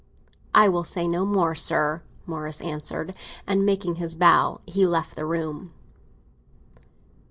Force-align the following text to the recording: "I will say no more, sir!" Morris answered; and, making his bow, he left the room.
"I 0.55 0.67
will 0.67 0.83
say 0.83 1.07
no 1.07 1.25
more, 1.25 1.53
sir!" 1.53 2.01
Morris 2.25 2.59
answered; 2.61 3.13
and, 3.45 3.63
making 3.63 3.97
his 3.97 4.15
bow, 4.15 4.61
he 4.65 4.87
left 4.87 5.15
the 5.15 5.27
room. 5.27 5.73